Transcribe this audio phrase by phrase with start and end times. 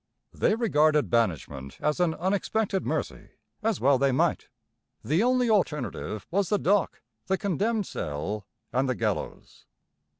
[0.33, 4.47] They regarded banishment as an unexpected mercy, as well they might.
[5.03, 9.67] The only alternative was the dock, the condemned cell, and the gallows.